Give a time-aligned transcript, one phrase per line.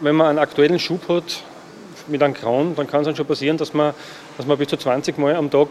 [0.00, 1.42] wenn man einen aktuellen Schub hat
[2.08, 3.94] mit einem Grauen, dann kann es dann schon passieren, dass man,
[4.36, 5.68] dass man bis zu 20 Mal am Tag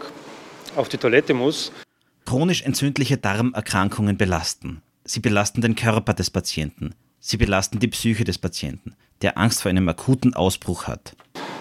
[0.76, 1.72] auf die Toilette muss.
[2.26, 4.82] Chronisch entzündliche Darmerkrankungen belasten.
[5.04, 6.94] Sie belasten den Körper des Patienten.
[7.18, 11.14] Sie belasten die Psyche des Patienten, der Angst vor einem akuten Ausbruch hat.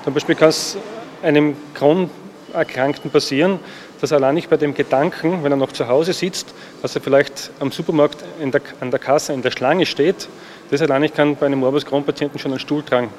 [0.04, 0.78] Zum Beispiel kann es
[1.24, 3.60] einem Crohn-Erkrankten passieren,
[4.00, 7.02] dass er allein nicht bei dem Gedanken, wenn er noch zu Hause sitzt, dass er
[7.02, 10.30] vielleicht am Supermarkt der, an der Kasse in der Schlange steht,
[10.72, 13.10] das allein kann bei einem Morbus Crohn-Patienten schon einen Stuhldrang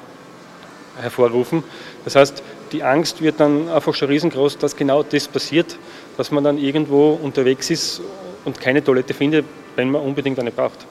[0.99, 1.63] hervorrufen.
[2.03, 5.77] Das heißt, die Angst wird dann einfach schon riesengroß, dass genau das passiert,
[6.17, 8.01] dass man dann irgendwo unterwegs ist
[8.45, 9.45] und keine Toilette findet,
[9.75, 10.85] wenn man unbedingt eine braucht.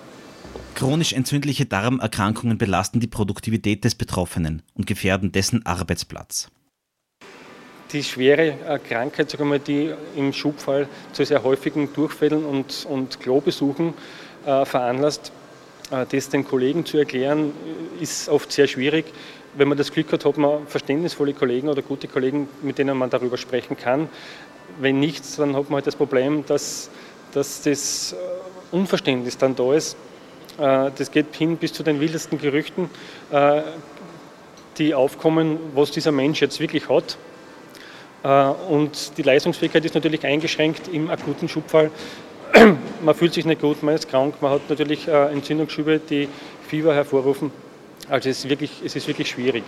[0.75, 6.49] Chronisch entzündliche Darmerkrankungen belasten die Produktivität des Betroffenen und gefährden dessen Arbeitsplatz.
[7.93, 13.19] Die schwere äh, Krankheit, sagen wir, die im Schubfall zu sehr häufigen Durchfällen und, und
[13.19, 13.95] Klobesuchen
[14.47, 15.33] äh, veranlasst,
[15.91, 17.53] das den Kollegen zu erklären,
[18.01, 19.07] ist oft sehr schwierig.
[19.55, 23.11] Wenn man das Glück hat, hat man verständnisvolle Kollegen oder gute Kollegen, mit denen man
[23.11, 24.09] darüber sprechen kann.
[24.81, 26.91] Wenn nicht, dann hat man halt das Problem, dass,
[27.33, 28.17] dass das äh,
[28.75, 29.97] Unverständnis dann da ist
[30.61, 32.91] äh, das geht hin bis zu den wildesten Gerüchten,
[33.31, 33.63] äh,
[34.79, 37.17] die aufkommen, was dieser Mensch jetzt wirklich hat.
[38.23, 38.29] Äh,
[38.71, 41.91] und die Leistungsfähigkeit ist natürlich eingeschränkt im akuten Schubfall.
[43.05, 46.29] Man fühlt sich nicht gut, man ist krank, man hat natürlich Entzündungsschübe, die
[46.69, 47.51] Fieber hervorrufen.
[48.09, 49.65] Also es ist wirklich, es ist wirklich schwierig.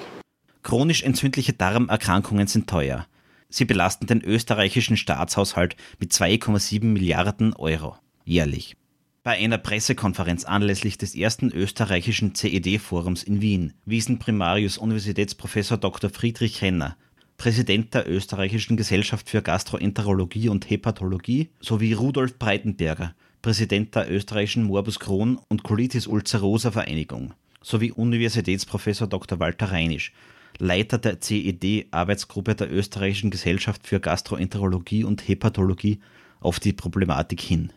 [0.62, 3.06] Chronisch entzündliche Darmerkrankungen sind teuer.
[3.48, 8.76] Sie belasten den österreichischen Staatshaushalt mit 2,7 Milliarden Euro jährlich.
[9.24, 16.10] Bei einer Pressekonferenz anlässlich des ersten österreichischen CED-Forums in Wien wiesen Primarius Universitätsprofessor Dr.
[16.10, 16.96] Friedrich Renner,
[17.42, 25.00] Präsident der österreichischen Gesellschaft für Gastroenterologie und Hepatologie, sowie Rudolf Breitenberger, Präsident der österreichischen Morbus
[25.00, 29.40] Crohn und Colitis ulcerosa Vereinigung, sowie Universitätsprofessor Dr.
[29.40, 30.12] Walter Reinisch,
[30.58, 35.98] Leiter der CED-Arbeitsgruppe der österreichischen Gesellschaft für Gastroenterologie und Hepatologie
[36.38, 37.72] auf die Problematik hin.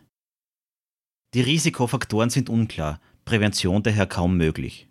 [1.34, 4.86] Die Risikofaktoren sind unklar, Prävention daher kaum möglich.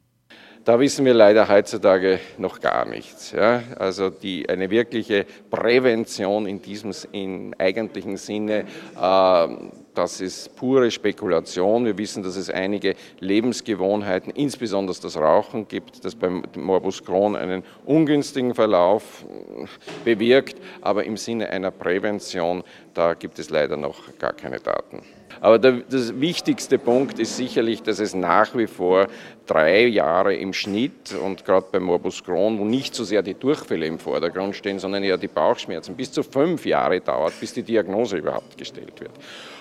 [0.65, 3.31] Da wissen wir leider heutzutage noch gar nichts.
[3.31, 3.61] Ja?
[3.77, 8.65] Also die, eine wirkliche Prävention in diesem im eigentlichen Sinne,
[8.99, 9.47] äh,
[9.93, 11.85] das ist pure Spekulation.
[11.85, 17.61] Wir wissen, dass es einige Lebensgewohnheiten, insbesondere das Rauchen gibt, das beim Morbus Crohn einen
[17.85, 19.67] ungünstigen Verlauf äh,
[20.03, 20.55] bewirkt.
[20.81, 22.63] Aber im Sinne einer Prävention,
[22.95, 25.03] da gibt es leider noch gar keine Daten.
[25.41, 29.07] Aber der das wichtigste Punkt ist sicherlich, dass es nach wie vor
[29.45, 33.85] drei Jahre im Schnitt und gerade beim Morbus Crohn, wo nicht so sehr die Durchfälle
[33.85, 38.17] im Vordergrund stehen, sondern eher die Bauchschmerzen, bis zu fünf Jahre dauert, bis die Diagnose
[38.17, 39.11] überhaupt gestellt wird.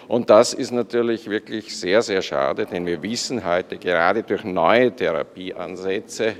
[0.07, 4.95] Und das ist natürlich wirklich sehr, sehr schade, denn wir wissen heute gerade durch neue
[4.95, 6.35] Therapieansätze,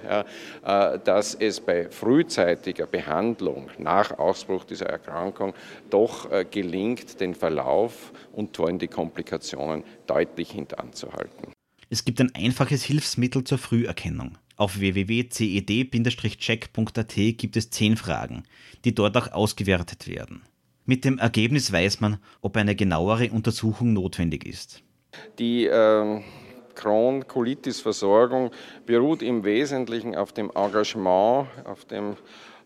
[0.67, 5.55] äh, dass es bei frühzeitiger Behandlung nach Ausbruch dieser Erkrankung
[5.89, 9.24] doch äh, gelingt, den Verlauf und vor allem die Komplikationen
[10.07, 11.53] deutlich hintanzuhalten.
[11.91, 14.39] Es gibt ein einfaches Hilfsmittel zur Früherkennung.
[14.57, 18.45] Auf www.ced-check.at gibt es zehn Fragen,
[18.85, 20.43] die dort auch ausgewertet werden.
[20.87, 24.83] Mit dem Ergebnis weiß man, ob eine genauere Untersuchung notwendig ist.
[25.39, 26.21] Die äh,
[26.75, 28.51] Crohn-Colitis-Versorgung
[28.85, 32.17] beruht im Wesentlichen auf dem Engagement, auf dem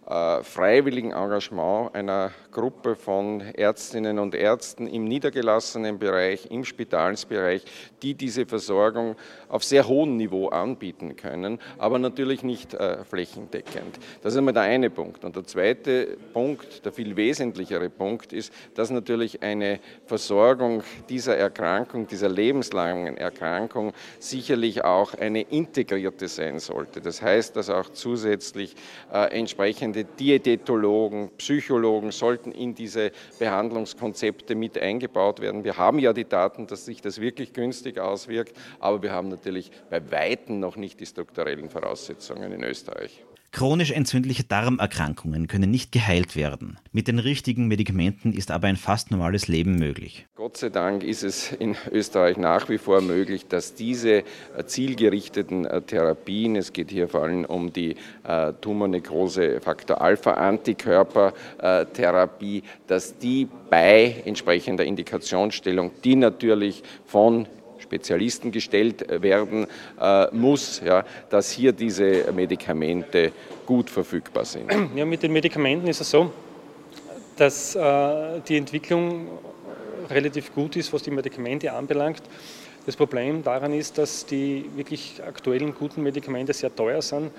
[0.09, 7.63] freiwilligen Engagement einer Gruppe von Ärztinnen und Ärzten im niedergelassenen Bereich, im Spitalsbereich,
[8.03, 9.17] die diese Versorgung
[9.49, 13.99] auf sehr hohem Niveau anbieten können, aber natürlich nicht äh, flächendeckend.
[14.23, 15.25] Das ist einmal der eine Punkt.
[15.25, 22.07] Und der zweite Punkt, der viel wesentlichere Punkt ist, dass natürlich eine Versorgung dieser Erkrankung,
[22.07, 27.01] dieser lebenslangen Erkrankung sicherlich auch eine integrierte sein sollte.
[27.03, 28.75] Das heißt, dass auch zusätzlich
[29.13, 35.65] äh, entsprechende sogenannte Diätetologen, Psychologen sollten in diese Behandlungskonzepte mit eingebaut werden.
[35.65, 39.71] Wir haben ja die Daten, dass sich das wirklich günstig auswirkt, aber wir haben natürlich
[39.91, 43.25] bei Weitem noch nicht die strukturellen Voraussetzungen in Österreich.
[43.51, 46.79] Chronisch entzündliche Darmerkrankungen können nicht geheilt werden.
[46.93, 50.27] Mit den richtigen Medikamenten ist aber ein fast normales Leben möglich.
[50.49, 54.25] Gott sei Dank ist es in Österreich nach wie vor möglich, dass diese äh,
[54.65, 57.97] zielgerichteten äh, Therapien, es geht hier vor allem um die
[58.27, 67.47] äh, Tumornekrose Faktor Alpha Antikörpertherapie, dass die bei entsprechender Indikationsstellung, die natürlich von
[67.79, 69.67] Spezialisten gestellt werden
[70.33, 73.33] muss, ja, dass hier diese Medikamente
[73.67, 74.73] gut verfügbar sind.
[74.97, 76.33] Ja, mit den Medikamenten ist es so,
[77.37, 79.29] dass äh, die Entwicklung
[80.11, 82.23] relativ gut ist, was die Medikamente anbelangt.
[82.87, 87.31] Das Problem daran ist, dass die wirklich aktuellen guten Medikamente sehr teuer sind.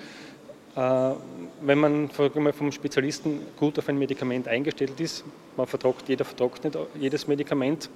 [0.76, 1.10] Äh,
[1.62, 5.24] wenn man vom Spezialisten gut auf ein Medikament eingestellt ist,
[5.56, 7.90] man vertragt, jeder vertragt nicht jedes Medikament,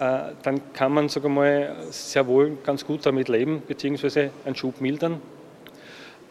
[0.00, 4.80] äh, dann kann man sogar mal sehr wohl ganz gut damit leben, beziehungsweise einen Schub
[4.80, 5.20] mildern.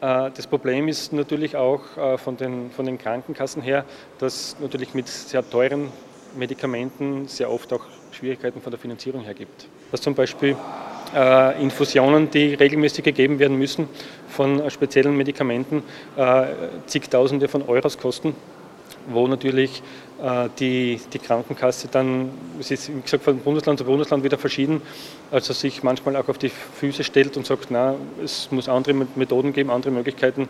[0.01, 1.81] Äh, das Problem ist natürlich auch
[2.17, 3.85] von den, von den Krankenkassen her,
[4.17, 5.89] dass natürlich mit sehr teuren
[6.35, 7.81] Medikamenten sehr oft auch
[8.11, 9.67] Schwierigkeiten von der Finanzierung her gibt.
[9.91, 10.55] Dass zum Beispiel
[11.15, 13.87] äh, Infusionen, die regelmäßig gegeben werden müssen
[14.29, 15.83] von speziellen Medikamenten,
[16.15, 16.45] äh,
[16.85, 18.35] zigtausende von Euros kosten,
[19.09, 19.81] wo natürlich
[20.21, 24.81] äh, die, die Krankenkasse dann, es ist wie gesagt von Bundesland zu Bundesland wieder verschieden,
[25.31, 29.53] also sich manchmal auch auf die Füße stellt und sagt, na, es muss andere Methoden
[29.53, 30.43] geben, andere Möglichkeiten,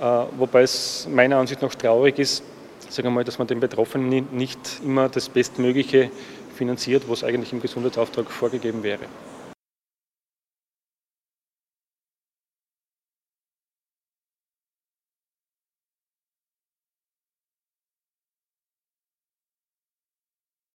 [0.00, 0.04] äh,
[0.38, 2.42] wobei es meiner Ansicht nach traurig ist,
[2.90, 6.10] sagen mal, dass man den Betroffenen nicht immer das Bestmögliche
[6.54, 9.06] finanziert, was eigentlich im Gesundheitsauftrag vorgegeben wäre.